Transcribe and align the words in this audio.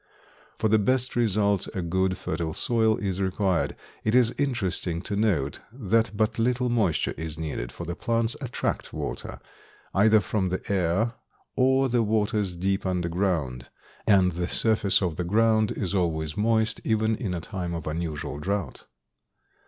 For 0.57 0.67
the 0.67 0.79
best 0.79 1.15
results 1.15 1.67
a 1.75 1.83
good, 1.83 2.17
fertile 2.17 2.55
soil 2.55 2.97
is 2.97 3.21
required. 3.21 3.75
It 4.03 4.15
is 4.15 4.33
interesting 4.39 4.99
to 5.03 5.15
note 5.15 5.59
that 5.71 6.09
but 6.17 6.39
little 6.39 6.69
moisture 6.69 7.13
is 7.17 7.37
needed, 7.37 7.71
for 7.71 7.85
the 7.85 7.93
plants 7.95 8.35
attract 8.41 8.93
water, 8.93 9.39
either 9.93 10.19
from 10.19 10.49
the 10.49 10.59
air 10.73 11.13
or 11.55 11.87
the 11.87 12.01
waters 12.01 12.55
deep 12.55 12.83
under 12.83 13.09
ground, 13.09 13.69
and 14.07 14.31
the 14.31 14.47
surface 14.47 15.03
of 15.03 15.17
the 15.17 15.23
ground 15.23 15.71
is 15.73 15.93
always 15.93 16.35
moist 16.35 16.81
even 16.83 17.15
in 17.15 17.35
a 17.35 17.39
time 17.39 17.75
of 17.75 17.85
unusual 17.85 18.39
drought. 18.39 18.87